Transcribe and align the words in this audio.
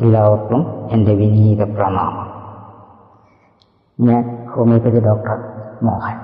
എല്ലാവർക്കും 0.00 0.90
എന്റെ 0.92 1.14
വിനീത 1.14 1.76
പ്രണാമം. 1.76 2.28
ഞാൻ 4.00 4.46
ഹോമിയോപ്പതി 4.46 5.00
ഡോക്ടർ 5.00 5.38
മോഹൻ. 5.82 6.16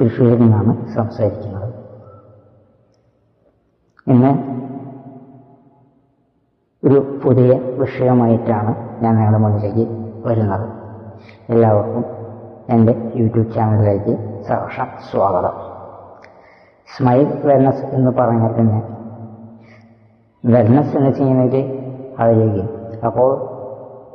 തൃശ്ശൂരിൽ 0.00 0.38
നിന്നാണ് 0.38 0.94
സംസാരിക്കുന്നത്. 0.94 1.74
ഇന്ന് 4.06 4.32
ഒരു 6.86 7.20
പുതിയ 7.24 7.52
വിഷയമായിട്ടാണ് 7.58 9.02
ഞാൻ 9.02 9.16
നിങ്ങളുടെ 9.16 9.38
മുന്നിലേക്ക് 9.38 10.12
വരുന്നത്. 10.28 10.70
എല്ലാവർക്കും 11.50 12.04
എന്റെ 12.68 13.12
യൂട്യൂബ് 13.16 13.54
ചാനലിലേക്ക് 13.54 14.42
സഹർഷം 14.48 14.86
സ്വാഗതം. 15.10 15.52
സ്മൈൽ 16.96 17.42
വെൽനസ് 17.44 17.84
എന്ന് 17.84 18.10
പറഞ്ഞാൽ 18.10 18.60
തന്നെ 18.60 18.82
വെൽനസ് 20.46 20.96
എന്ന് 20.96 21.10
ചെയ്യുന്നത് 21.10 21.79
ആരോഗ്യം 22.20 22.68
അപ്പോൾ 23.06 23.50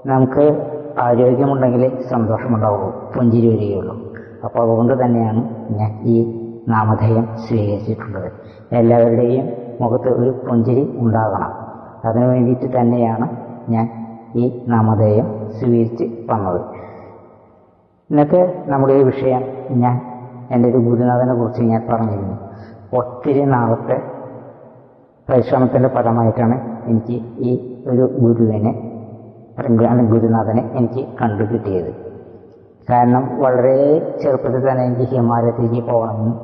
നമുക്ക് 0.07 0.71
ആരോഗ്യമുണ്ടെങ്കിൽ 0.99 2.01
സന്തോഷമുണ്ടാവുള്ളൂ. 2.01 3.11
പുഞ്ചിരി 3.17 3.47
വരികയുള്ളൂ. 3.47 4.13
അപ്പോൾ 4.43 4.59
അതുകൊണ്ട് 4.59 5.05
തന്നെയാണ് 5.05 5.49
ഞാൻ 5.69 5.99
ഈ 6.03 6.45
നാമധേയം 6.67 7.37
സ്വീകരിച്ചിട്ടുള്ളത്. 7.37 8.31
എല്ലാവരുടെയും 8.71 9.49
മുഖത്ത് 9.81 10.09
ഒരു 10.09 10.29
പുഞ്ചിരി 10.49 10.97
ഉണ്ടാകണം. 10.97 11.53
അതിനു 12.05 12.25
വേണ്ടിയിട്ട് 12.25 12.77
തന്നെയാണ് 12.79 13.29
ഞാൻ 13.69 13.89
ഈ 14.35 14.65
നാമധേയം 14.67 15.51
സ്വീകരിച്ച് 15.59 16.03
വന്നത്. 16.29 16.61
ഇന്നത്തെ 18.11 18.63
നമ്മുടെ 18.67 18.93
ഈ 18.93 19.03
വിഷയം 19.03 19.43
ഞാൻ 19.69 20.01
എന്റെ 20.51 20.69
ഒരു 20.69 20.77
ഗുരുനാഥനെ 20.77 21.33
കുറിച്ച് 21.33 21.61
ഞാൻ 21.61 21.87
പറഞ്ഞിരുന്നു. 21.89 22.35
ഒത്തിരി 22.97 23.43
നാളത്തെ 23.43 24.14
പരിശ്രമത്തിന്റെ 25.27 25.89
ഫലമായിട്ടാണ് 25.95 26.55
എനിക്ക് 26.89 27.15
ഈ 27.49 27.51
ഒരു 27.91 28.03
ഗുരുവിനെ 28.23 28.73
ഗുരുനാഥനെ 30.11 30.63
എനിക്ക് 30.79 31.01
കണ്ടു 31.19 31.43
കിട്ടിയത്. 31.51 31.91
കാരണം 32.89 33.23
വളരെ 33.43 33.75
ചെറുപ്പത്തിൽ 34.21 34.61
തന്നെ 34.65 34.83
എനിക്ക് 34.89 35.05
ഹിമാലയത്തിലേക്ക് 35.13 35.81
പോകണമെന്നും 35.89 36.35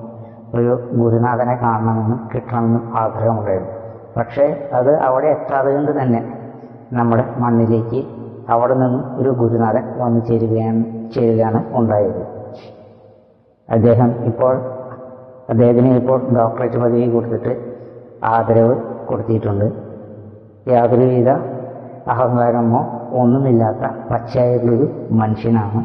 ഒരു 0.58 0.72
ഗുരുനാഥനെ 1.00 1.56
കാണണമെന്നും 1.66 2.20
കിട്ടണമെന്നും 2.32 2.84
ആഗ്രഹമുണ്ടായിരുന്നു. 3.02 3.74
പക്ഷേ 4.16 4.46
അത് 4.78 4.92
അവിടെ 5.08 5.28
എത്താതെ 5.36 5.70
കൊണ്ട് 5.76 5.92
തന്നെ 6.00 6.22
നമ്മുടെ 6.98 7.26
മണ്ണിലേക്ക് 7.44 8.00
അവിടെ 8.54 8.76
നിന്നും 8.82 9.04
ഒരു 9.20 9.32
ഗുരുനാഥൻ 9.42 9.86
വന്നു 10.02 10.22
ചേരുകയാണ് 10.30 10.82
ചേരുകയാണ് 11.16 11.60
ഉണ്ടായത്. 11.80 12.24
അദ്ദേഹം 13.70 14.10
ഇപ്പോൾ 14.30 14.54
അദ്ദേഹത്തിന് 15.52 15.92
ഇപ്പോൾ 16.00 16.18
ഡോക്ടറേറ്റ് 16.38 16.80
പദവി 16.84 17.06
കൊടുത്തിട്ട് 17.16 17.54
ആദരവ് 18.24 18.76
കൊടുത്തിട്ടുണ്ട്. 19.10 19.68
യാതൊരുവിധ 20.68 21.30
അഹങ്കാരമോ 22.08 22.82
ഒന്നുമില്ലാത്ത 23.12 23.84
പച്ചയായിട്ടുള്ളൊരു 24.10 24.88
മനുഷ്യനാണ്. 25.12 25.82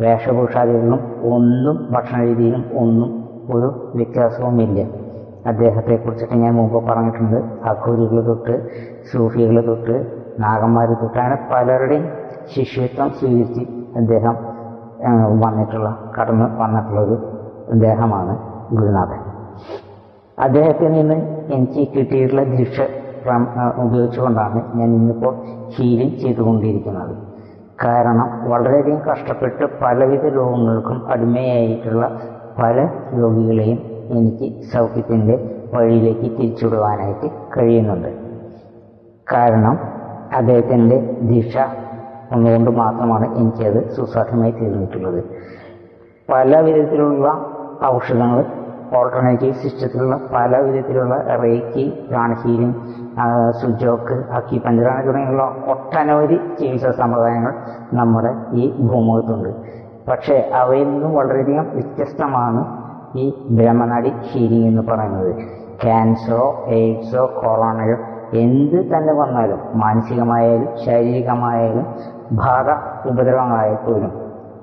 വേഷഭൂഷാദികളിലും 0.00 1.00
ഒന്നും 1.34 1.88
ഭക്ഷണ 1.90 2.18
രീതിയിലും 2.22 2.64
ഒന്നും 2.82 3.10
ഒരു 3.54 3.90
വ്യത്യാസവുമില്ല. 3.94 4.80
അദ്ദേഹത്തെക്കുറിച്ചിട്ട് 5.46 6.34
ഞാൻ 6.34 6.54
മുമ്പ് 6.54 6.78
പറഞ്ഞിട്ടുണ്ട്. 6.88 7.36
അഘൂരികൾ 7.70 8.20
തൊട്ട് 8.26 8.54
സൂഫികൾ 9.12 9.66
തൊട്ട് 9.66 9.96
നാഗന്മാർ 10.40 10.88
തൊട്ട് 11.02 11.18
അങ്ങനെ 11.18 11.38
പലരുടെയും 11.52 12.04
ശിഷ്യത്വം 12.54 13.10
സ്വീകരിച്ച് 13.10 13.64
അദ്ദേഹം 13.96 14.36
വന്നിട്ടുള്ള 15.44 15.88
കടന്ന് 16.16 16.46
വന്നിട്ടുള്ളൊരു 16.62 17.16
ദേഹമാണ് 17.86 18.34
ഗുരുനാഥൻ. 18.72 19.20
അദ്ദേഹത്തിൽ 20.44 20.90
നിന്ന് 20.98 21.16
എനിക്ക് 21.56 21.82
കിട്ടിയിട്ടുള്ള 21.94 22.42
ദീക്ഷ 22.56 22.78
ഉപയോഗിച്ചുകൊണ്ടാണ് 23.84 24.60
ഞാൻ 24.78 24.88
ഇന്നിപ്പോൾ 24.98 25.32
ഹീലിംഗ് 25.74 26.18
ചെയ്തുകൊണ്ടിരിക്കുന്നത്. 26.22 27.14
കാരണം 27.84 28.28
വളരെയധികം 28.52 29.00
കഷ്ടപ്പെട്ട് 29.08 29.64
പലവിധ 29.82 30.24
രോഗങ്ങൾക്കും 30.38 30.98
അടിമയായിട്ടുള്ള 31.12 32.04
പല 32.60 32.76
രോഗികളെയും 33.18 33.78
എനിക്ക് 34.18 34.46
സൗഖ്യത്തിന്റെ 34.72 35.34
വഴിയിലേക്ക് 35.74 36.28
തിരിച്ചുവിടുവാനായിട്ട് 36.36 37.28
കഴിയുന്നുണ്ട്. 37.54 38.10
കാരണം 39.26 39.74
അദ്ദേഹത്തിന്റെ 40.38 40.96
ദിശ 41.32 41.54
ഒന്നുകൊണ്ട് 42.34 42.70
മാത്രമാണ് 42.80 43.26
എനിക്കത് 43.40 43.80
സുസാധ്യമായി 43.96 44.52
തീർന്നിട്ടുള്ളത്. 44.60 45.20
പല 46.28 46.50
വിധത്തിലുള്ള 46.66 47.26
ഔഷധങ്ങൾ 47.92 48.40
ഓൾട്ടർനേറ്റീവ് 48.96 49.54
സിസ്റ്റത്തിലുള്ള 49.54 50.20
പല 50.34 50.56
വിധത്തിലുള്ള 50.56 51.14
റേക്കി 51.42 52.06
പ്രാണഹീലിംഗ് 52.10 52.74
സുജോക്ക് 53.50 54.12
അക്കി 54.12 54.62
പഞ്ചറാണ് 54.66 55.06
തുടങ്ങിയുള്ള 55.06 55.42
ഒട്ടനവധി 55.66 56.40
ചികിത്സാ 56.58 56.90
സമ്പ്രദായങ്ങൾ 56.90 57.52
നമ്മുടെ 57.92 58.34
ഈ 58.52 58.72
ഭൂമുഖത്തുണ്ട്. 58.80 59.48
പക്ഷേ 60.10 60.50
അവയിൽ 60.54 60.90
നിന്നും 60.90 61.14
വളരെയധികം 61.14 61.66
വ്യത്യസ്തമാണ് 61.74 62.60
ഈ 63.18 63.32
ബ്രഹ്മനാടി 63.50 64.12
ഹീലിംഗ് 64.20 64.66
എന്ന് 64.66 64.82
പറയുന്നത്. 64.82 65.32
ക്യാൻസറോ 65.84 66.64
എയ്ഡ്സോ 66.68 67.26
കൊറോണയോ 67.26 67.96
എന്ത് 68.34 68.78
തന്നെ 68.92 69.12
വന്നാലും 69.12 69.60
മാനസികമായാലും 69.74 70.76
ശാരീരികമായാലും 70.86 71.86
ഭാഗ 72.32 72.66
ഉപദ്രവങ്ങളായാൽ 73.08 73.74
പോലും 73.74 74.12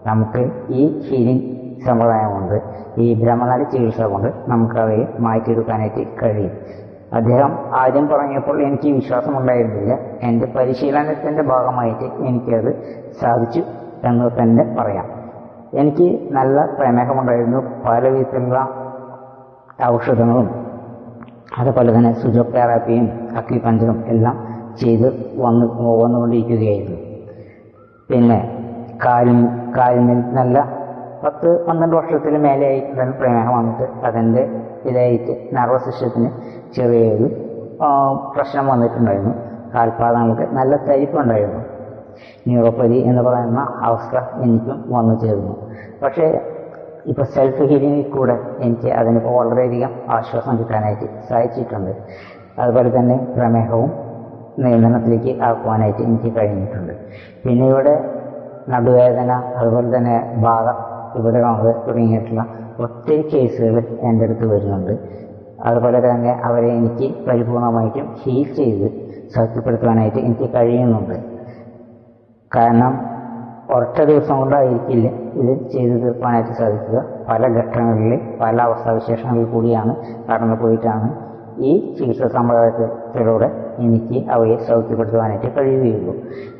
നമുക്ക് 0.07 0.51
ഈ 0.69 1.01
ഹീലിംഗ് 1.09 1.64
സമ്പ്രദായം 1.83 2.61
ഈ 2.97 3.23
ഭ്രമനാല 3.23 3.63
ചികിത്സ 3.63 4.01
കൊണ്ട് 4.01 4.33
നമുക്ക് 4.47 4.75
അവയെ 4.75 5.07
മാറ്റിയെടുക്കാനായിട്ട് 5.19 6.07
കഴിയും. 6.23 6.51
അദ്ദേഹം 7.13 7.57
ആദ്യം 7.73 8.07
പറഞ്ഞപ്പോൾ 8.07 8.61
എനിക്ക് 8.61 8.91
വിശ്വാസം 8.91 9.37
ഉണ്ടായിരുന്നില്ല 9.37 9.99
എന്റെ 10.23 10.47
പരിശീലനത്തിന്റെ 10.55 11.43
ഭാഗമായിട്ട് 11.43 12.03
എനിക്കത് 12.03 12.83
സാധിച്ചു 13.21 13.63
എന്ന് 14.07 14.29
തന്നെ 14.41 14.75
പറയാം. 14.79 15.05
എനിക്ക് 15.73 16.33
നല്ല 16.33 16.65
പ്രമേഹമുണ്ടായിരുന്നു. 16.65 17.89
പല 17.89 18.07
വിധത്തിലുള്ള 18.07 18.69
ഔഷധങ്ങളും 19.85 20.65
അതുപോലെ 21.57 21.97
തന്നെ 21.97 22.13
സുജോതെറാപ്പിയും 22.13 23.09
അക്യുപഞ്ചറും 23.37 24.03
എല്ലാം 24.07 24.47
ചെയ്ത് 24.81 25.07
വന്ന് 25.37 25.65
വന്നുകൊണ്ടിരിക്കുകയായിരുന്നു. 26.03 26.97
പിന്നെ 28.09 28.39
കാലിൽ 29.05 29.47
കാലിൽ 29.77 30.05
നല്ല 30.33 30.84
പത്ത് 31.23 31.49
പന്ത്രണ്ട് 31.65 31.95
വർഷത്തിന് 31.95 32.39
മേലെയായി 32.45 32.81
തന്നെ 32.97 33.13
പ്രമേഹം 33.19 33.53
വന്നിട്ട് 33.57 33.85
അതിന്റെ 34.07 34.43
ഇതായിട്ട് 34.89 35.33
നർവസ് 35.55 35.85
സിസ്റ്റത്തിന് 35.85 36.29
ചെറിയൊരു 36.75 37.27
പ്രശ്നം 38.35 38.65
വന്നിട്ടുണ്ടായിരുന്നു. 38.71 39.33
കാൽപാദങ്ങൾക്ക് 39.73 40.45
നല്ല 40.57 40.75
തരിപ്പുണ്ടായിരുന്നു 40.87 41.61
ന്യൂറോപ്പതി 42.47 42.97
എന്ന് 43.09 43.21
പറയുന്ന 43.27 43.61
അവസ്ഥ 43.87 44.15
എനിക്കും 44.43 44.77
വന്നു 44.95 45.15
ചേർന്നു. 45.23 45.55
പക്ഷേ 46.03 46.27
ഇപ്പോൾ 47.11 47.25
സെൽഫ് 47.35 47.63
ഹീലിങ്ങിൽ 47.69 48.05
കൂടെ 48.15 48.35
എനിക്ക് 48.65 48.89
അതിനിപ്പോൾ 48.99 49.33
വളരെയധികം 49.39 49.91
ആശ്വാസം 50.15 50.53
കിട്ടാനായിട്ട് 50.59 51.07
സാധിച്ചിട്ടുണ്ട്. 51.29 51.91
അതുപോലെ 52.61 52.89
തന്നെ 52.97 53.17
പ്രമേഹവും 53.35 53.91
നിയന്ത്രണത്തിലേക്ക് 54.63 55.31
ആക്കുവാനായിട്ട് 55.47 56.01
എനിക്ക് 56.07 56.29
കഴിഞ്ഞിട്ടുണ്ട്. 56.37 56.93
പിന്നെ 57.43 57.65
ഇവിടെ 57.71 57.95
നടുവേദന 58.73 59.31
അതുപോലെ 59.59 59.87
തന്നെ 59.97 60.15
ഭാഗ 60.45 60.67
ഉപദ്രവങ്ങൾ 61.19 61.73
തുടങ്ങിയിട്ടുള്ള 61.87 62.41
ഒത്തിരി 62.79 63.23
കേസുകൾ 63.33 63.75
എന്റെ 64.07 64.25
അടുത്ത് 64.25 64.45
വരുന്നുണ്ട്. 64.53 64.93
അതുപോലെ 65.59 65.99
തന്നെ 66.07 66.31
അവരെ 66.43 66.69
എനിക്ക് 66.79 67.07
പരിപൂർണമായിട്ടും 67.27 68.07
ഹീൽ 68.21 68.47
ചെയ്ത് 68.59 68.87
സൗഖ്യപ്പെടുത്തുവാനായിട്ട് 69.35 70.19
എനിക്ക് 70.27 70.47
കഴിയുന്നുണ്ട്. 70.55 71.15
കാരണം 72.51 72.93
ഒറ്റ 73.77 73.97
ദിവസം 74.09 74.35
കൊണ്ടായിരിക്കില്ല 74.39 75.07
ഇത് 75.41 75.53
ചെയ്തു 75.73 75.95
തീർക്കാനായിട്ട് 76.03 76.53
സാധിക്കുക. 76.59 76.97
പല 77.29 77.47
ഘട്ടങ്ങളിൽ 77.59 78.11
പല 78.41 78.55
അവസ്ഥാവിശേഷങ്ങളിൽ 78.61 79.45
കൂടിയാണ് 79.53 79.93
കടന്നു 80.29 80.55
പോയിട്ടാണ് 80.61 81.07
ഈ 81.69 81.71
ചികിത്സാ 81.97 82.27
സമ്പ്രദായത്തിലൂടെ 82.27 83.47
എനിക്ക് 83.85 84.17
അവയെ 84.35 84.57
സൗഖ്യപ്പെടുത്തുവാനായിട്ട് 84.67 85.49
കഴിയുകയുള്ളൂ. 85.57 86.13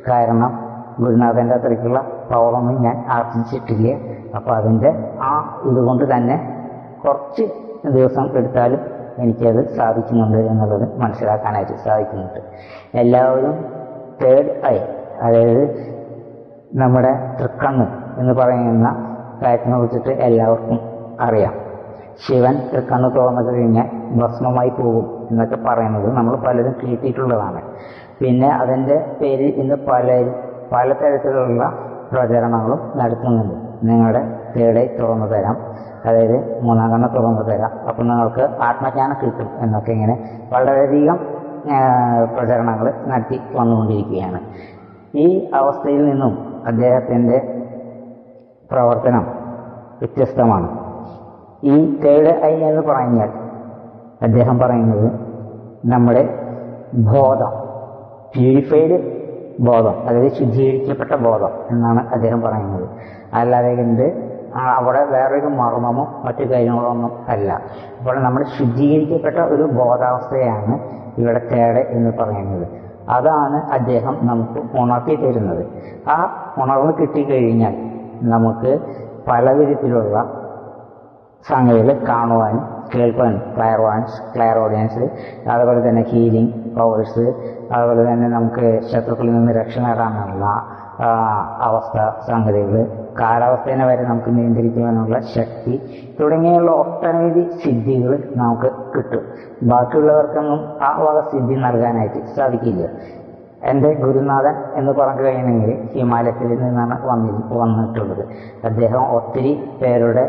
കാരണം 0.08 0.50
ഗുരുനാഥന്റെ 0.98 1.54
അത്രയ്ക്കുള്ള 1.54 2.00
പവറൊന്നും 2.32 2.82
ഞാൻ 2.82 3.04
ആർജിച്ചിട്ടില്ല. 3.08 3.88
അപ്പോൾ 4.36 4.52
അതിന്റെ 4.56 4.90
ആ 5.20 5.60
ഇതുകൊണ്ട് 5.64 6.04
തന്നെ 6.14 6.36
കുറച്ച് 7.04 7.44
ദിവസം 7.90 8.36
എടുത്താലും 8.36 8.80
എനിക്കത് 9.18 9.76
സാധിക്കുന്നുണ്ട് 9.76 10.38
എന്നുള്ളത് 10.38 11.00
മനസ്സിലാക്കാനായിട്ട് 11.00 11.72
സാധിക്കുന്നുണ്ട്. 11.72 12.40
എല്ലാവരും 12.94 13.54
തേർഡ് 14.22 14.66
ഐ 14.66 14.78
അതായത് 15.22 15.64
നമ്മുടെ 16.74 17.36
തൃക്കണ്ണ് 17.40 17.86
എന്ന് 18.18 18.32
പറയുന്ന 18.32 18.88
കാര്യത്തിനെ 19.42 19.76
കുറിച്ചിട്ട് 19.76 20.10
എല്ലാവർക്കും 20.10 20.80
അറിയാം. 21.20 21.54
ശിവൻ 22.26 22.54
തൃക്കണ്ണ് 22.72 23.16
തുറന്നു 23.16 23.52
കഴിഞ്ഞാൽ 23.52 23.88
ഭസ്മമായി 24.20 24.68
പോകും 24.68 25.28
എന്നൊക്കെ 25.30 25.56
പറയുന്നത് 25.56 26.12
നമ്മൾ 26.16 26.36
പലരും 26.36 26.74
കേട്ടിട്ടുള്ളതാണ്. 26.82 27.60
പിന്നെ 28.20 28.48
അതിന്റെ 28.48 29.16
പേരിൽ 29.20 29.54
ഇന്ന് 29.62 29.74
പലരും 29.74 30.45
പലതരത്തിലുള്ള 30.72 31.72
പ്രചരണങ്ങളും 32.12 32.92
നടത്തുന്നുണ്ട്. 32.96 33.54
നിങ്ങളുടെ 33.82 34.38
തേടെ 34.56 34.96
തുറന്നു 35.00 35.26
തരാം. 35.26 35.56
അതായത് 36.06 36.62
മൂന്നാം 36.62 36.90
കണ്ണ് 36.90 37.08
തുറന്നു 37.08 37.42
തരാം. 37.42 37.70
അപ്പം 37.88 38.08
നിങ്ങൾക്ക് 38.08 38.40
ആത്മജ്ഞാനം 38.40 39.16
കിട്ടും 39.22 39.48
എന്നൊക്കെ 39.58 39.90
ഇങ്ങനെ 39.90 40.40
വളരെയധികം 40.52 41.18
പ്രചരണങ്ങൾ 42.38 42.94
നടത്തി 43.06 43.40
വന്നുകൊണ്ടിരിക്കുകയാണ്. 43.54 44.40
ഈ 45.16 45.50
അവസ്ഥയിൽ 45.54 46.04
നിന്നും 46.04 46.62
അദ്ദേഹത്തിന്റെ 46.66 47.62
പ്രവർത്തനം 48.72 49.26
വ്യത്യസ്തമാണ്. 49.98 50.86
ഈ 51.64 52.00
തേർഡ് 52.04 52.44
ഐ 52.44 52.62
എന്ന് 52.62 52.82
പറഞ്ഞാൽ 52.82 53.28
അദ്ദേഹം 54.22 54.58
പറയുന്നത് 54.58 55.12
നമ്മുടെ 55.86 56.28
ബോധം 56.94 57.50
പ്യൂരിഫൈഡ് 58.36 59.15
ബോധം 59.60 60.08
അതായത് 60.08 60.32
ശുദ്ധീകരിക്കപ്പെട്ട 60.32 61.14
ബോധം 61.14 61.50
എന്നാണ് 61.70 62.08
അദ്ദേഹം 62.08 62.40
പറയുന്നത്. 62.40 62.88
അല്ലാതെ 63.34 63.68
എന്ത്? 63.68 64.36
അവിടെ 64.54 65.04
വേറൊരു 65.04 65.46
മർമ്മമോ 65.46 66.22
മറ്റു 66.24 66.44
കാര്യങ്ങളോ 66.44 66.90
ഒന്നും 66.90 67.12
അല്ല. 67.28 67.52
അപ്പോൾ 68.00 68.18
നമ്മൾ 68.18 68.44
ശുദ്ധീകരിക്കപ്പെട്ട 68.58 69.36
ഒരു 69.36 69.62
ബോധാവസ്ഥയാണ് 69.62 70.78
ഇവിടെ 71.18 71.38
തേട് 71.38 71.78
എന്ന് 71.78 72.12
പറയുന്നത്. 72.18 72.68
അതാണ് 73.08 73.72
അദ്ദേഹം 73.72 74.18
നമുക്ക് 74.22 74.76
ഉണർത്തി 74.78 75.14
തരുന്നത്. 75.14 75.66
ആ 76.08 76.44
ഉണർവ് 76.58 76.92
കിട്ടിക്കഴിഞ്ഞാൽ 77.00 77.74
നമുക്ക് 78.22 78.78
പലവിധത്തിലുള്ള 79.28 80.42
സംഗതികൾ 81.48 82.04
കാണുവാനും 82.08 82.75
കേൾക്കുവാനും 82.94 83.42
ക്ലയർ 83.56 83.80
വാൻസ് 83.80 84.16
ക്ലയർ 84.34 84.58
ഓഡിയൻസ് 84.58 85.04
അതുപോലെ 85.50 85.88
തന്നെ 85.88 86.02
ഹീലിംഗ് 86.02 86.52
പവേഴ്സ് 86.76 87.26
അതുപോലെ 87.72 88.02
തന്നെ 88.12 88.28
നമുക്ക് 88.28 88.66
ശത്രുക്കളിൽ 88.92 89.32
നിന്ന് 89.32 89.52
രക്ഷ 89.52 89.78
നേടാനുള്ള 89.78 90.44
അവസ്ഥ 91.68 91.96
സംഗതികൾ 92.28 92.74
കാലാവസ്ഥേനെ 93.20 93.84
വരെ 93.86 94.02
നമുക്ക് 94.02 94.30
നിയന്ത്രിക്കുവാനുള്ള 94.38 95.18
ശക്തി 95.34 95.74
തുടങ്ങിയുള്ള 96.20 96.70
ഒട്ടനവധി 96.70 97.44
സിദ്ധികൾ 97.64 98.12
നമുക്ക് 98.36 98.70
കിട്ടും. 98.94 99.24
ബാക്കിയുള്ളവർക്കൊന്നും 99.62 100.60
ആ 100.82 100.90
വക 100.98 101.20
സിദ്ധി 101.30 101.54
നൽകാനായിട്ട് 101.54 102.20
സാധിക്കില്ല. 102.36 102.84
എന്റെ 103.70 103.90
ഗുരുനാഥൻ 103.94 104.56
എന്ന് 104.74 104.92
പറഞ്ഞു 104.92 105.22
കഴിഞ്ഞെങ്കിൽ 105.22 105.70
ഹിമാലയത്തിൽ 105.92 106.50
നിന്നാണ് 106.62 106.96
വന്നി 107.06 107.32
വന്നിട്ടുള്ളത്. 107.52 108.24
അദ്ദേഹം 108.64 109.02
ഒത്തിരി 109.16 109.52
പേരുടെ 109.82 110.24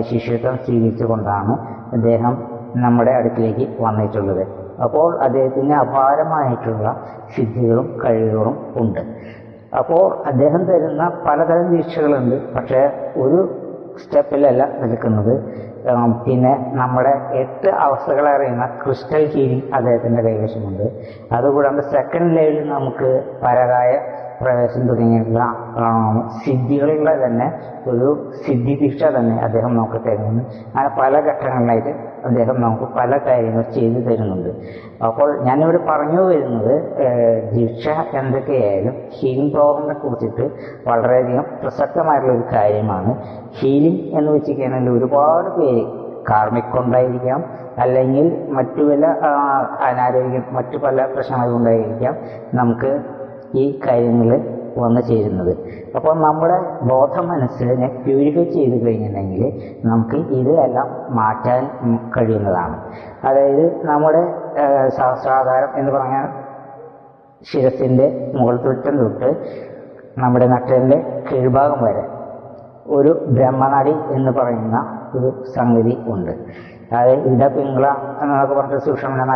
ശിഷ്യത്വം 0.00 0.56
സ്വീകരിച്ചുകൊണ്ടാണ് 0.56 1.54
അദ്ദേഹം 1.92 2.34
നമ്മുടെ 2.76 3.10
അടുക്കിലേക്ക് 3.10 3.82
വന്നിട്ടുള്ളത്. 3.82 4.42
അപ്പോൾ 4.82 5.08
അദ്ദേഹത്തിന് 5.22 5.72
അപാരമായിട്ടുള്ള 5.72 6.88
സിദ്ധികളും 7.36 8.00
കഴിവുകളും 8.04 8.56
ഉണ്ട്. 8.76 9.00
അപ്പോൾ 9.78 10.04
അദ്ദേഹം 10.26 10.64
തരുന്ന 10.64 11.02
പലതരം 11.26 11.66
ദീക്ഷകളുണ്ട്. 11.74 12.36
പക്ഷേ 12.54 12.82
ഒരു 13.16 13.40
സ്റ്റെപ്പിലല്ല 14.02 14.62
നിൽക്കുന്നത്. 14.82 15.34
പിന്നെ 16.26 16.52
നമ്മുടെ 16.72 17.12
എട്ട് 17.34 17.68
അവസ്ഥകളെ 17.84 18.30
അറിയുന്ന 18.30 18.64
ക്രിസ്റ്റൽ 18.82 19.22
ഹീലിംഗ് 19.34 19.74
അദ്ദേഹത്തിന്റെ 19.74 20.22
കൈവശമുണ്ട്. 20.22 20.86
അതുകൂടാണ്ട് 21.32 21.82
സെക്കൻഡ് 21.94 22.36
ലെവലിൽ 22.36 22.68
നമുക്ക് 22.68 23.10
പരകായ 23.44 23.92
പ്രവേശം 24.40 24.88
തുടങ്ങിയുള്ള 24.88 25.40
ഉം, 25.76 26.30
സിദ്ധികളുടെ 26.44 27.26
തന്നെ 27.26 27.46
ഒരു 27.86 28.08
സിദ്ധി 28.46 28.74
ദീക്ഷ 28.74 29.02
തന്നെ 29.04 29.38
അദ്ദേഹം 29.38 29.76
നമുക്ക് 29.76 30.00
തരുന്നുണ്ട്. 30.06 30.42
അങ്ങനെ 30.74 30.90
പല 30.98 31.20
ഘട്ടങ്ങളിലായിട്ട് 31.20 31.92
അദ്ദേഹം 32.24 32.60
നമുക്ക് 32.60 32.84
പല 32.98 33.18
കാര്യങ്ങൾ 33.26 33.62
ചെയ്തു 33.62 34.00
തരുന്നുണ്ട്. 34.00 34.50
അപ്പോൾ 35.04 35.42
ഞാനിവിടെ 35.42 35.78
പറഞ്ഞു 35.78 36.22
വരുന്നത് 36.22 36.74
ദീക്ഷ 37.54 37.88
എന്തൊക്കെയായാലും 38.14 38.96
ഹീലിംഗ് 39.10 39.52
പ്രോഗ്രാമിനെ 39.52 39.94
കുറിച്ചിട്ട് 39.94 40.44
വളരെയധികം 40.86 41.46
പ്രസക്തമായിട്ടുള്ള 41.62 42.34
ഒരു 42.34 42.44
കാര്യമാണ്. 42.54 43.12
ഹീലിംഗ് 43.60 44.18
എന്ന് 44.18 44.32
വെച്ച് 44.32 44.52
കഴിഞ്ഞാൽ 44.52 44.90
ഒരുപാട് 44.90 45.50
പേര് 45.50 45.82
കാർമിക് 46.28 46.72
കൊണ്ടായിരിക്കാം 46.72 47.40
അല്ലെങ്കിൽ 47.78 48.26
മറ്റു 48.48 48.82
പല 48.82 49.04
അനാരോഗ്യം 49.80 50.44
മറ്റു 50.52 50.78
പല 50.78 51.06
പ്രശ്നങ്ങൾ 51.14 51.52
കൊണ്ടായിരിക്കാം 51.52 52.14
നമുക്ക് 52.54 52.90
ഈ 53.54 53.80
കാര്യങ്ങൾ 53.86 54.30
വന്നു 54.78 55.00
ചേരുന്നത്. 55.00 55.56
അപ്പോൾ 55.96 56.14
നമ്മുടെ 56.20 56.56
ബോധ 56.82 57.20
മനസ്സിനെ 57.20 57.88
പ്യൂരിഫൈ 57.88 58.44
ചെയ്ത് 58.44 58.86
കഴിഞ്ഞിട്ടുണ്ടെങ്കിൽ 58.86 59.42
നമുക്ക് 59.84 60.16
ഇതെല്ലാം 60.16 60.88
മാറ്റാൻ 61.10 61.62
കഴിയുന്നതാണ്. 62.16 62.76
അതായത് 63.24 63.86
നമ്മുടെ 63.86 64.22
ശാസ്ത്രാധാരം 64.88 65.78
എന്ന് 65.78 65.92
പറഞ്ഞാൽ 65.92 66.28
ശിരസിന്റെ 67.52 68.32
മുകൾ 68.36 68.56
തുറ്റം 68.56 68.96
തൊട്ട് 68.98 69.30
നമ്മുടെ 70.18 70.46
നട്ടലിന്റെ 70.46 71.22
കീഴ്ഭാഗം 71.32 71.84
വരെ 71.84 72.04
ഒരു 72.86 73.26
ബ്രഹ്മനാടി 73.28 73.90
എന്ന് 73.90 74.30
പറയുന്ന 74.30 75.06
ഒരു 75.14 75.44
സംഗതി 75.56 75.98
ഉണ്ട്. 76.06 76.32
അതായത് 76.92 77.20
ഇട 77.20 77.46
പിങ്കള 77.46 77.86
എന്നൊക്കെ 78.22 78.54
പറഞ്ഞിട്ട് 78.54 78.84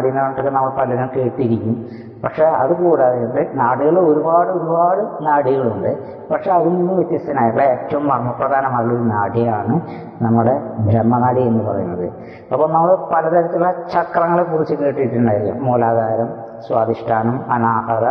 എന്ന് 0.09 0.21
പറഞ്ഞിട്ട് 0.21 0.51
നമ്മൾ 0.51 0.71
പലരും 0.79 1.11
കേട്ടിരിക്കും. 1.17 1.87
പക്ഷേ 2.25 2.45
അതുകൂടാതെ 2.45 3.51
നാടുകൾ 3.55 3.99
ഒരുപാട് 3.99 4.51
ഒരുപാട് 4.51 5.27
നാടികളുണ്ട്. 5.27 5.91
പക്ഷെ 6.31 6.51
അതിൽ 6.53 6.69
നിന്ന് 6.77 6.93
വ്യത്യസ്തനായിട്ടുള്ള 6.93 7.65
ഏറ്റവും 7.65 8.09
മർമ്മപ്രധാനമായിട്ടുള്ള 8.09 9.01
ഒരു 9.01 9.09
നാടിയാണ് 9.09 9.81
നമ്മുടെ 10.25 10.55
ബ്രഹ്മനാടി 10.79 11.43
എന്ന് 11.43 11.65
പറയുന്നത്. 11.65 12.07
അപ്പോൾ 12.53 12.73
നമ്മൾ 12.73 12.95
പലതരത്തിലുള്ള 13.15 13.73
ചക്രങ്ങളെ 13.73 14.43
കുറിച്ച് 14.43 14.75
കേട്ടിട്ടുണ്ടായിരിക്കും. 14.75 15.65
മൂലാധാരം 15.65 16.29
സ്വാധിഷ്ഠാനം 16.69 17.41
അനാഹത 17.53 18.07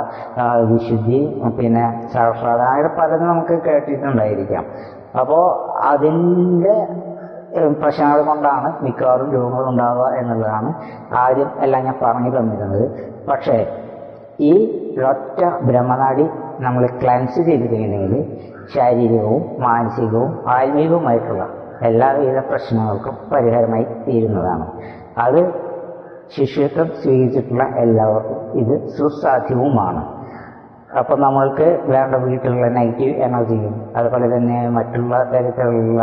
വിശുദ്ധി 0.71 1.41
പിന്നെ 1.59 2.09
അങ്ങനെ 2.15 2.89
പലതും 2.99 3.27
നമുക്ക് 3.27 3.61
കേട്ടിട്ടുണ്ടായിരിക്കാം. 3.63 4.65
അപ്പോൾ 5.19 5.43
അതിന്റെ 5.83 6.87
പ്രശ്നങ്ങൾ 7.55 8.21
കൊണ്ടാണ് 8.21 8.83
മിക്കവാറും 8.83 9.31
രോഗങ്ങൾ 9.31 9.69
ഉണ്ടാവുക 9.69 10.05
എന്നുള്ളതാണ് 10.05 10.73
ആദ്യം 11.13 11.49
എല്ലാം 11.59 11.83
ഞാൻ 11.83 11.95
പറഞ്ഞു 12.01 12.39
തന്നിരുന്നത്. 12.39 13.13
പക്ഷേ 13.31 13.67
ഈ 14.39 14.53
ഒറ്റ 15.01 15.45
ബ്രഹ്മനാടി 15.63 16.29
നമ്മൾ 16.59 16.85
ക്ലൻസ് 16.85 17.41
ചെയ്ത് 17.41 17.75
കഴിഞ്ഞെങ്കിൽ 17.75 18.37
ശാരീരികവും 18.75 19.43
മാനസികവും 19.59 20.49
ആത്മീയവുമായിട്ടുള്ള 20.49 21.47
എല്ലാവിധ 21.81 22.39
പ്രശ്നങ്ങൾക്കും 22.39 23.17
പരിഹാരമായി 23.33 23.83
തീരുന്നതാണ്. 23.83 24.65
അത് 25.17 25.53
ശിഷ്യത്വം 26.29 26.87
സ്വീകരിച്ചിട്ടുള്ള 26.87 27.63
എല്ലാവർക്കും 27.63 28.51
ഇത് 28.53 28.87
സുസാധ്യവുമാണ്. 28.87 30.12
അപ്പോൾ 30.99 31.17
നമ്മൾക്ക് 31.19 31.67
വേണ്ട 31.93 32.15
വീട്ടിലുള്ള 32.23 32.67
നെഗറ്റീവ് 32.77 33.13
എനർജിയും 33.27 33.73
അതുപോലെ 33.95 34.27
തന്നെ 34.35 34.57
മറ്റുള്ള 34.77 35.13
തരത്തിലുള്ള 35.31 36.01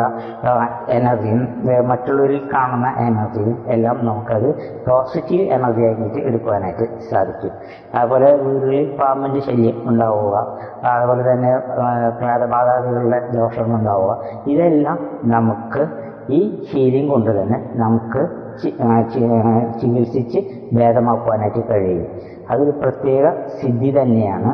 എനർജിയും 0.89 1.43
മറ്റുള്ളവരിൽ 1.91 2.43
കാണുന്ന 2.55 2.89
എനർജിയും 3.09 3.57
എല്ലാം 3.75 3.97
നമുക്കത് 4.09 4.49
പോസിറ്റീവ് 4.89 5.47
എനർജി 5.57 5.83
ആയിട്ട് 5.89 6.21
എടുക്കുവാനായിട്ട് 6.29 6.87
സാധിക്കും. 7.11 7.53
അതുപോലെ 7.95 8.31
വീടുകളിൽ 8.45 8.87
പാമ്പിന്റെ 9.01 9.41
ശല്യം 9.41 9.77
ഉണ്ടാവുക 9.91 10.37
അതുപോലെ 10.95 11.33
തന്നെ 11.33 11.53
പ്രാതബാധാദികളുടെ 12.21 13.21
ദോഷങ്ങൾ 13.37 13.77
ഉണ്ടാവുക 13.79 14.13
ഇതെല്ലാം 14.47 14.99
നമുക്ക് 15.37 15.83
ഈ 16.39 16.41
ഹീലിംഗ് 16.71 17.11
കൊണ്ട് 17.11 17.31
തന്നെ 17.41 17.59
നമുക്ക് 17.75 18.23
ചികിത്സിച്ച് 19.81 20.41
ഭേദമാക്കുവാനായിട്ട് 20.77 21.63
കഴിയും. 21.71 22.07
അതൊരു 22.51 22.73
പ്രത്യേക 22.83 23.27
സിദ്ധി 23.61 23.91
തന്നെയാണ് 24.01 24.51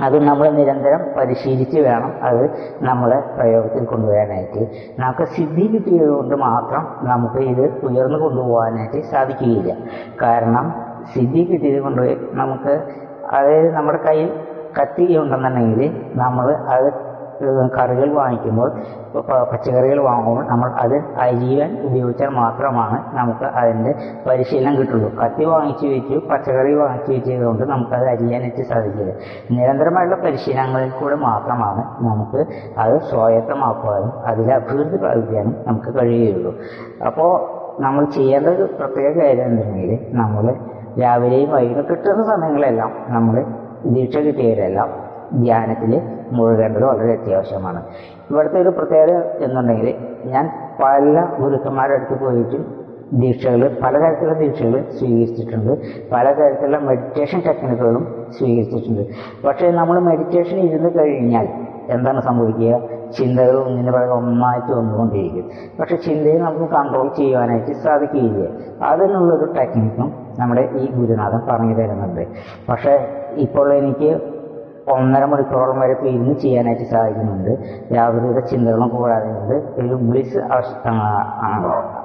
അത് 0.00 0.16
നമ്മൾ 0.24 0.50
നിരന്തരം 0.50 1.02
പരിശീലിച്ച് 1.16 1.78
വേണം 1.78 2.12
അത് 2.22 2.42
നമ്മളെ 2.80 3.18
പ്രയോഗത്തിൽ 3.36 3.84
കൊണ്ടുവരാനായിട്ട്. 3.84 4.62
നമുക്ക് 4.98 5.24
സിദ്ധി 5.24 5.66
കിട്ടിയത് 5.66 6.08
കൊണ്ട് 6.08 6.34
മാത്രം 6.34 6.82
നമുക്ക് 7.02 7.40
ഇത് 7.52 7.64
ഉയർന്നു 7.82 8.18
കൊണ്ടുപോകാനായിട്ട് 8.18 9.02
സാധിക്കുകയില്ല. 9.02 9.72
കാരണം 10.22 10.66
സിദ്ധി 11.14 11.44
കിട്ടിയത് 11.44 11.80
കൊണ്ട് 11.82 12.02
നമുക്ക് 12.32 12.74
അതായത് 13.30 13.74
നമ്മുടെ 13.74 13.98
കയ്യിൽ 14.08 14.30
കത്തി 14.80 15.04
ഉണ്ടെന്നുണ്ടെങ്കിൽ 15.18 15.82
നമ്മൾ 16.14 16.46
അത് 16.74 16.88
കറികൾ 17.78 18.08
വാങ്ങിക്കുമ്പോൾ 18.14 18.70
പച്ചക്കറികൾ 19.52 20.02
വാങ്ങുമ്പോൾ 20.02 20.44
നമ്മൾ 20.46 20.68
അത് 20.82 20.96
അരിയാൻ 21.18 21.70
ഉപയോഗിച്ചാൽ 21.86 22.28
മാത്രമാണ് 22.28 23.16
നമുക്ക് 23.16 23.44
അതിന്റെ 23.44 23.92
പരിശീലനം 24.26 24.76
കിട്ടുള്ളൂ. 24.76 25.08
കത്തി 25.20 25.44
വാങ്ങിച്ചു 25.44 25.86
വെച്ചു 25.86 26.16
പച്ചക്കറി 26.32 26.74
വാങ്ങിച്ചു 26.74 27.12
വെച്ചത് 27.12 27.44
കൊണ്ട് 27.44 27.64
നമുക്കത് 27.64 28.06
അരിയാനായിട്ട് 28.08 28.62
സാധിക്കില്ല. 28.62 29.12
നിരന്തരമായുള്ള 29.50 30.16
പരിശീലനങ്ങളിൽ 30.16 30.90
കൂടെ 30.90 31.14
മാത്രമാണ് 31.14 31.84
നമുക്ക് 32.08 32.42
അത് 32.78 33.00
സ്വായത്തമാക്കുവാനും 33.00 34.12
അതിൽ 34.26 34.52
അഭിവൃദ്ധി 34.52 34.96
പ്രാപിക്കാനും 34.96 35.54
നമുക്ക് 35.66 35.98
കഴിയുകയുള്ളൂ. 35.98 36.54
അപ്പോൾ 37.06 37.32
നമ്മൾ 37.82 38.04
ചെയ്യേണ്ട 38.04 38.46
ഒരു 38.46 38.62
പ്രത്യേക 38.62 39.12
കാര്യം 39.18 39.44
എന്തെങ്കിൽ 39.44 39.90
നമ്മൾ 40.12 40.54
രാവിലെയും 41.02 41.50
വൈകിട്ട് 41.50 41.82
കിട്ടുന്ന 41.90 42.22
സമയങ്ങളെല്ലാം 42.22 42.90
നമ്മൾ 43.08 43.44
ദീക്ഷ 43.84 44.16
കിട്ടിയവരെല്ലാം 44.18 45.09
ധ്യാനത്തിൽ 45.34 46.02
മുഴുകേണ്ടത് 46.32 46.84
വളരെ 46.84 47.12
അത്യാവശ്യമാണ്. 47.12 47.82
ഇവിടുത്തെ 48.30 48.60
ഒരു 48.60 48.68
പ്രത്യേകത 48.68 49.10
എന്നുണ്ടെങ്കിൽ 49.16 49.94
ഞാൻ 50.24 50.50
പല 50.84 51.26
ഗുരുക്കന്മാരുടെ 51.40 51.96
അടുത്ത് 51.96 52.24
പോയിട്ടും 52.24 52.80
ദീക്ഷകൾ 53.12 53.78
പലതരത്തിലുള്ള 53.82 54.38
ദീക്ഷകൾ 54.38 54.84
സ്വീകരിച്ചിട്ടുണ്ട്. 54.98 55.78
പലതരത്തിലുള്ള 56.12 56.78
മെഡിറ്റേഷൻ 56.78 57.42
ടെക്നിക്കുകളും 57.46 58.26
സ്വീകരിച്ചിട്ടുണ്ട്. 58.38 59.06
പക്ഷേ 59.46 59.70
നമ്മൾ 59.70 60.00
മെഡിറ്റേഷൻ 60.00 60.56
ഇരുന്ന് 60.56 60.98
കഴിഞ്ഞാൽ 60.98 61.48
എന്താണ് 61.90 62.20
സംഭവിക്കുക? 62.20 62.80
ചിന്തകൾ 63.18 63.64
ഒന്നിന് 63.64 63.92
പറയുക 63.92 64.10
ഒന്നായിട്ട് 64.10 64.72
വന്നുകൊണ്ടിരിക്കും. 64.72 65.50
പക്ഷെ 65.80 65.96
ചിന്തയെ 65.96 66.38
നമുക്ക് 66.38 66.72
കൺട്രോൾ 66.72 67.08
ചെയ്യുവാനായിട്ട് 67.08 67.72
സാധിക്കുകയില്ല. 67.72 68.48
അതിനുള്ളൊരു 68.84 69.52
ടെക്നിക്കും 69.52 70.12
നമ്മുടെ 70.38 70.60
ഈ 70.60 70.90
ഗുരുനാഥൻ 70.90 71.40
പറഞ്ഞു 71.48 71.74
തരുന്നുണ്ട് 71.74 72.26
പക്ഷേ 72.68 73.08
ഇപ്പോൾ 73.32 73.72
എനിക്ക് 73.72 74.39
ഒന്നര 74.88 75.24
മണിക്കൂറോളം 75.24 75.80
വരെ 75.80 75.92
ഇരുന്ന് 75.92 76.34
ചെയ്യാനായിട്ട് 76.34 76.84
സാധിക്കുന്നുണ്ട്. 76.84 77.50
യാതൊരുവിധ 77.94 78.38
ചിന്തകളും 78.38 78.88
കൂടാതെ 78.88 79.32
കൊണ്ട് 79.32 79.54
ഒരു 79.54 79.94
ബ്ലിസ് 79.94 80.38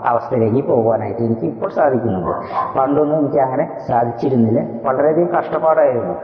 അവസ്ഥയിലേക്ക് 0.05 0.67
പോകാനായിട്ട് 0.67 1.21
എനിക്ക് 1.21 1.45
ഇപ്പോൾ 1.45 1.69
സാധിക്കുന്നുണ്ട്. 1.69 2.33
പണ്ടൊന്നും 2.77 3.19
എനിക്ക് 3.19 3.37
അങ്ങനെ 3.37 3.77
സാധിച്ചിരുന്നില്ല. 3.87 4.61
വളരെയധികം 4.87 5.39
കഷ്ടപ്പാടായിരുന്നു. 5.39 6.15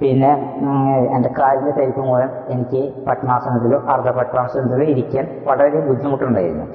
പിന്നെ 0.00 0.28
എന്റെ 1.14 1.30
കാലിന്റെ 1.38 1.72
തരിപ്പ് 1.78 2.00
മൂലം 2.00 2.30
എനിക്ക് 2.54 2.80
പത്മാസനത്തിലോ 3.08 3.78
അർദ്ധ 3.92 4.08
പത്മാസനത്തിലോ 4.18 4.84
ഇരിക്കാൻ 4.92 5.24
വളരെ 5.46 5.80
ബുദ്ധിമുട്ടുണ്ടായിരുന്നു. 5.88 6.66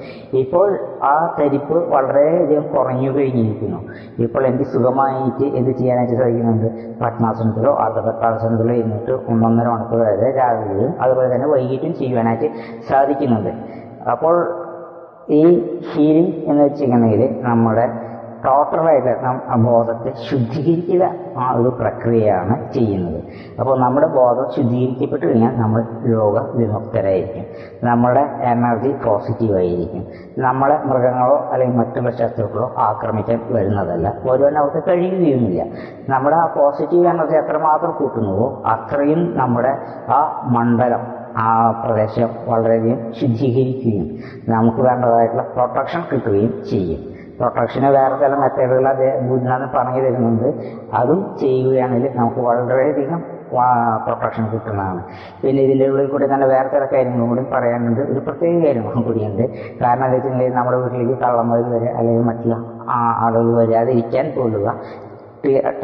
ഇപ്പോൾ 0.42 0.66
ആ 1.02 1.14
തരിപ്പ് 1.40 1.76
വളരെയധികം 1.94 2.64
കുറഞ്ഞു 2.74 3.10
കഴിഞ്ഞിരിക്കുന്നു. 3.18 3.80
ഇപ്പോൾ 4.18 4.46
എനിക്ക് 4.46 4.64
സുഖമായിട്ട് 4.64 5.46
എന്ത് 5.58 5.70
ചെയ്യാനായിട്ട് 5.70 6.14
സാധിക്കുന്നുണ്ട്? 6.14 6.68
പത്മാസനത്തിലോ 7.04 7.72
അർദ്ധ 7.84 8.00
പത്മാസനത്തിലോ 8.08 8.74
ഇരുന്നിട്ട് 8.74 9.12
ഒന്നൊന്നര 9.12 9.68
മണിക്കൂർ 9.68 10.00
വരെ 10.00 10.30
രാവിലെയും 10.40 10.92
അതുപോലെ 11.00 11.34
തന്നെ 11.34 11.48
വൈകിട്ടും 11.48 11.94
ചെയ്യുവാനായിട്ട് 11.94 12.50
സാധിക്കുന്നുണ്ട്. 12.90 13.52
അപ്പോൾ 14.10 14.36
ഈ 15.30 15.42
ഹീലിംഗ് 15.90 16.34
എന്ന് 16.50 16.62
വെച്ചിട്ടുണ്ടെങ്കിൽ 16.62 17.22
നമ്മുടെ 17.42 17.84
ടോട്ടലായിട്ട് 18.46 19.24
നാം 19.24 19.64
ബോധത്തെ 19.64 20.12
ശുദ്ധീകരിക്കുക 20.30 21.04
ആ 21.38 21.52
ഒരു 21.52 21.68
പ്രക്രിയയാണ് 21.80 22.72
ചെയ്യുന്നത്. 22.72 23.22
അപ്പോൾ 23.60 23.80
നമ്മുടെ 23.80 24.06
ബോധം 24.06 24.46
ശുദ്ധീകരിക്കപ്പെട്ട് 24.56 25.26
കഴിഞ്ഞാൽ 25.26 25.56
നമ്മൾ 25.56 25.84
രോഗ 26.12 26.38
വിമുക്തരായിരിക്കും. 26.54 27.46
നമ്മുടെ 27.84 28.20
എനർജി 28.40 28.94
പോസിറ്റീവായിരിക്കും 29.06 30.06
നമ്മളെ 30.38 30.78
മൃഗങ്ങളോ 30.84 31.48
അല്ലെങ്കിൽ 31.52 31.78
മറ്റുള്ള 31.78 32.10
ശത്രുക്കളോ 32.10 32.74
ആക്രമിക്കാൻ 32.78 33.40
വരുന്നതല്ല. 33.50 34.14
ഓരോന്നും 34.30 34.60
അവർക്ക് 34.60 34.90
കഴിയുകയുമില്ല. 34.90 35.62
നമ്മുടെ 36.08 36.36
ആ 36.36 36.46
പോസിറ്റീവ് 36.56 37.06
എനർജി 37.06 37.36
എത്രമാത്രം 37.36 37.90
കൂട്ടുന്നുവോ 37.90 38.62
അത്രയും 38.66 39.36
നമ്മുടെ 39.36 39.78
ആ 40.08 40.42
മണ്ഡലം 40.46 41.04
ആ 41.36 41.70
പ്രദേശം 41.84 42.28
വളരെയധികം 42.48 43.12
ശുദ്ധീകരിക്കുകയും 43.12 44.06
നമുക്ക് 44.48 44.80
വേണ്ടതായിട്ടുള്ള 44.80 45.42
പ്രൊട്ടക്ഷൻ 45.42 46.02
കിട്ടുകയും 46.12 46.64
ചെയ്യും. 46.70 47.13
പ്രൊട്ടക്ഷന് 47.38 47.88
വേറെ 47.96 48.16
ചില 48.22 48.34
മെത്തേഡുകൾ 48.34 48.88
അദ്ദേഹം 48.88 49.28
ഗുരുനാഥൻ 49.30 49.70
പറഞ്ഞു 49.76 50.00
തരുന്നുണ്ട്. 50.06 50.48
അതും 51.00 51.20
ചെയ്യുകയാണെങ്കിൽ 51.40 52.12
നമുക്ക് 52.18 52.40
വളരെയധികം 52.48 53.20
പ്രൊട്ടക്ഷൻ 54.04 54.44
കിട്ടുന്നതാണ്. 54.52 55.00
പിന്നെ 55.42 55.62
ഇതിന്റെ 55.62 55.86
ഉള്ളിൽ 55.88 56.06
കൂടി 56.06 56.26
തന്നെ 56.34 56.46
വേറെ 56.46 56.68
ചില 56.68 56.84
കാര്യങ്ങളും 56.92 57.28
കൂടി 57.28 57.42
പറയാനുണ്ട്. 57.54 58.00
ഒരു 58.12 58.20
പ്രത്യേക 58.26 58.54
കാര്യങ്ങളും 58.64 59.02
കൂടിയുണ്ട്. 59.08 59.44
കാരണം 59.82 60.04
എന്താ 60.04 60.16
വെച്ചിട്ടുണ്ടെങ്കിൽ 60.16 60.56
നമ്മുടെ 60.58 60.78
വീട്ടിലേക്ക് 60.82 61.16
കള്ളന്മാർ 61.24 61.62
വരെ 61.74 61.90
അല്ലെങ്കിൽ 61.98 62.24
മറ്റുള്ള 62.30 62.56
ആളുകൾ 63.26 63.50
വരാതിരിക്കാൻ 63.60 64.32
പോലുള്ള 64.36 64.70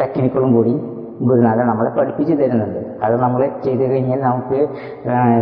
ടെക്നിക്കുകളും 0.01 0.51
കൂടി 0.57 0.75
ഗുരുനാഥൻ 1.29 1.67
നമ്മളെ 1.67 1.91
പഠിപ്പിച്ചു 1.91 2.35
തരുന്നുണ്ട്. 2.35 2.81
അത് 3.05 3.15
നമ്മൾ 3.23 3.41
ചെയ്തു 3.65 3.85
കഴിഞ്ഞാൽ 3.91 4.21
നമുക്ക് 4.21 4.59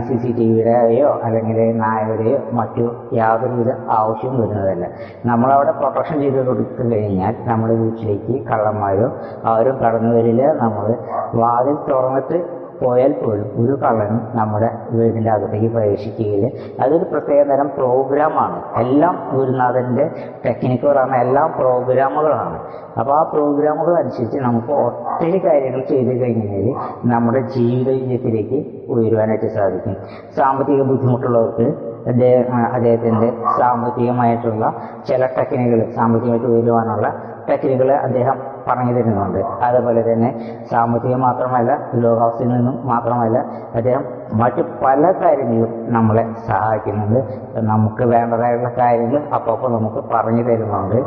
സി 0.06 0.16
സി 0.22 0.30
ടി 0.38 0.44
വിയുടെയോ 0.50 1.08
അല്ലെങ്കിൽ 1.26 1.58
നായരുടെയോ 1.82 2.38
മറ്റു 2.58 2.84
യാതൊരുവിധ 3.12 3.70
ആവശ്യവും 3.98 4.36
വരുന്നതല്ല. 4.42 4.84
നമ്മളവിടെ 5.30 5.72
പ്രൊട്ടക്ഷൻ 5.80 6.16
ചെയ്ത് 6.24 6.40
കൊടുത്തു 6.48 6.82
കഴിഞ്ഞാൽ 6.92 7.34
നമ്മുടെ 7.50 7.74
വീട്ടിലേക്ക് 7.82 8.36
കള്ളന്മാരോ 8.50 9.08
ആരും 9.52 9.76
കടന്നു 9.84 10.12
വരില്ല 10.16 10.44
നമ്മൾ 10.62 10.86
വാതിൽ 11.34 11.76
തുറന്നിട്ട് 11.90 12.38
പോയാൽ 12.82 13.12
പോലും 13.12 13.46
ഒരു 13.62 13.74
കള്ളനും 13.82 14.20
നമ്മുടെ 14.34 14.68
വീടിന്റെ 14.90 15.30
അകത്തേക്ക് 15.30 15.68
പ്രവേശിക്കുകയില്ല. 15.74 16.46
അതൊരു 16.82 17.04
പ്രത്യേക 17.12 17.42
തരം 17.50 17.68
പ്രോഗ്രാമാണ് 17.78 18.58
എല്ലാം 18.82 19.14
ഗുരുനാഥന്റെ 19.34 20.04
ടെക്നിക്കുകളാണ് 20.46 21.16
എല്ലാം 21.16 21.48
പ്രോഗ്രാമുകളാണ് 21.58 22.58
അപ്പോൾ 23.00 23.14
ആ 23.18 23.22
പ്രോഗ്രാമുകൾ 23.32 23.94
അനുസരിച്ച് 23.94 24.38
നമുക്ക് 24.38 24.72
ഒത്തിരി 24.86 25.38
കാര്യങ്ങൾ 25.38 25.82
ചെയ്തു 25.90 26.12
കഴിഞ്ഞാൽ 26.22 26.66
നമ്മുടെ 27.04 27.40
ജീവിത 27.56 27.88
വിജയത്തിലേക്ക് 27.98 28.58
ഉയരുവാനായിട്ട് 28.88 29.48
സാധിക്കും. 29.48 29.94
സാമ്പത്തിക 30.36 30.82
ബുദ്ധിമുട്ടുള്ളവർക്ക് 30.82 31.66
അദ്ദേഹം 32.06 32.64
അദ്ദേഹത്തിന്റെ 32.74 33.28
സാമ്പത്തികമായിട്ടുള്ള 33.58 34.64
ചില 35.08 35.22
ടെക്നിക്കുകൾ 35.38 35.80
സാമ്പത്തികമായിട്ട് 35.96 36.46
ഉയരുവാനുള്ള 36.46 37.06
ടെക്നിക്കുകൾ 37.48 37.90
അദ്ദേഹം 38.06 38.36
പറഞ്ഞു 38.68 38.92
തരുന്നുണ്ട് 38.92 39.38
അതുപോലെ 39.62 40.12
തന്നെ 40.12 40.30
സാമ്പത്തികം 40.70 41.20
മാത്രമല്ല 41.20 41.70
ലോകാവസ്ഥയിൽ 41.94 42.50
നിന്നും 42.52 42.86
മാത്രമല്ല 42.88 43.38
അദ്ദേഹം 43.74 44.04
മറ്റ് 44.32 44.62
പല 44.84 45.02
കാര്യങ്ങളിലും 45.22 45.70
നമ്മളെ 45.94 46.24
സഹായിക്കുന്നുണ്ട്. 46.46 47.20
നമുക്ക് 47.58 48.02
വേണ്ടതായുള്ള 48.02 48.68
കാര്യങ്ങൾ 48.78 49.22
അപ്പോൾ 49.34 49.70
നമുക്ക് 49.76 50.00
പറഞ്ഞു 50.14 50.42
തരുന്നുണ്ട്. 50.42 50.98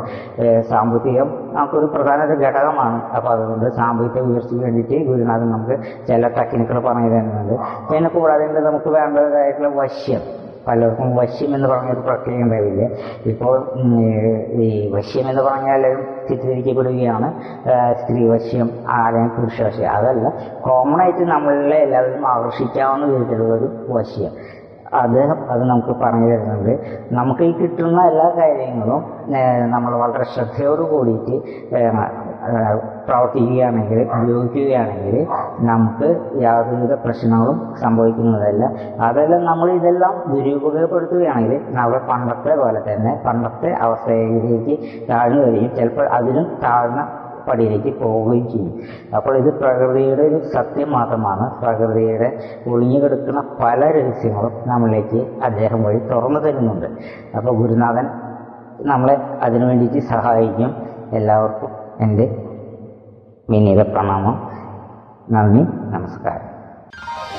സാമ്പത്തികം 0.60 1.28
നമുക്കൊരു 1.52 1.86
പ്രധാന 1.86 2.24
ഒരു 2.24 2.36
ഘടകമാണ്. 2.46 2.98
അപ്പോൾ 3.16 3.30
അതുകൊണ്ട് 3.32 3.66
സാമ്പത്തിക 3.70 4.22
ഉയർച്ചയ്ക്ക് 4.22 4.64
വേണ്ടിയിട്ട് 4.64 5.06
ഗുരുനാഥൻ 5.10 5.50
നമുക്ക് 5.50 6.06
ചില 6.08 6.28
ടെക്നിക്കുകൾ 6.28 6.80
പറഞ്ഞു 6.88 7.10
തരുന്നുണ്ട്. 7.14 7.54
പിന്നെ 7.92 8.10
കൂടാതെ 8.10 8.60
നമുക്ക് 8.60 8.90
വേണ്ടതായിട്ടുള്ള 8.90 9.68
വശ്യം. 9.80 10.51
പലർക്കും 10.68 11.16
വശ്യം 11.16 11.54
എന്ന് 11.54 11.68
പറഞ്ഞൊരു 11.68 12.00
പ്രക്രിയ 12.00 12.36
ഉണ്ടാവില്ല 12.36 12.82
ഇപ്പോൾ 13.26 13.56
ഈ 14.62 14.92
വശ്യം 14.94 15.30
എന്ന് 15.30 15.42
പറഞ്ഞാൽ 15.42 15.74
എല്ലാവരും 15.74 16.06
ചിത്രീകരിക്കപ്പെടുകയാണ്. 16.28 17.28
സ്ത്രീ 17.92 18.28
വശ്യം 18.28 18.70
അല്ലെങ്കിൽ 18.88 19.36
പുരുഷ 19.36 19.62
വശ്യം 19.62 19.90
അതല്ല. 19.90 20.32
കോമൺ 20.60 21.02
ആയിട്ട് 21.02 21.24
നമ്മളെ 21.24 21.76
എല്ലാവരും 21.76 22.26
ആകർഷിക്കാവുന്ന 22.28 23.06
വിധത്തിലുള്ള 23.06 23.54
ഒരു 23.54 23.68
വശ്യം. 23.92 24.32
അദ്ദേഹം 24.92 25.50
അത് 25.50 25.62
നമുക്ക് 25.64 25.92
പറഞ്ഞു 26.00 26.26
തരുന്നുണ്ട്. 26.30 26.72
നമുക്ക് 27.12 27.42
ഈ 27.42 27.52
കിട്ടുന്ന 27.52 28.00
എല്ലാ 28.02 28.26
കാര്യങ്ങളും 28.38 29.04
നമ്മൾ 29.70 29.96
വളരെ 29.96 30.24
ശ്രദ്ധയോട് 30.24 30.82
കൂടിയിട്ട് 30.90 31.36
പ്രവർത്തിക്കുകയാണെങ്കിൽ 33.06 34.00
ഉപയോഗിക്കുകയാണെങ്കിൽ 34.16 35.16
നമുക്ക് 35.70 36.08
യാതൊരുവിധ 36.42 36.92
പ്രശ്നങ്ങളും 36.92 37.74
സംഭവിക്കുന്നതല്ല. 37.82 38.64
അതെല്ലാം 39.00 39.44
നമ്മൾ 39.44 39.70
ഇതെല്ലാം 39.70 40.14
ദുരുപയോഗപ്പെടുത്തുകയാണെങ്കിൽ 40.34 41.60
നമ്മൾ 41.70 41.98
പണ്ടത്തെ 42.10 42.54
പോലെ 42.62 42.80
തന്നെ 42.92 43.22
പണ്ടത്തെ 43.26 43.72
അവസ്ഥയിലേക്ക് 43.72 44.76
താഴ്ന്നു 45.10 45.42
വരികയും 45.42 45.76
ചിലപ്പോൾ 45.76 46.06
അതിലും 46.06 46.44
താഴ്ന്ന 46.64 47.08
പടിയിലേക്ക് 47.48 48.00
പോവുകയും 48.00 48.48
ചെയ്യും. 48.48 48.74
അപ്പോൾ 49.16 49.38
ഇത് 49.38 49.54
പ്രകൃതിയുടെ 49.60 50.22
ഒരു 50.22 50.38
സത്യം 50.44 50.92
മാത്രമാണ്. 50.92 51.60
പ്രകൃതിയുടെ 51.62 52.38
ഒളിഞ്ഞുകിടക്കുന്ന 52.66 53.40
പല 53.62 53.80
രഹസ്യങ്ങളും 53.90 54.52
നമ്മളിലേക്ക് 54.66 55.26
അദ്ദേഹം 55.42 55.82
വഴി 55.82 55.98
തുറന്നു 55.98 56.40
തരുന്നുണ്ട്. 56.40 56.86
അപ്പോൾ 57.36 57.54
ഗുരുനാഥൻ 57.56 58.08
നമ്മളെ 58.80 59.16
അതിനു 59.42 59.64
വേണ്ടിയിട്ട് 59.64 59.98
സഹായിക്കും. 59.98 60.70
എല്ലാവർക്കും 61.12 61.70
എന്റെ 62.00 62.51
വിനീത 63.50 63.82
പ്രണാമം. 63.92 64.50
നന്ദി 65.30 65.62
നമസ്കാരം. 65.90 66.51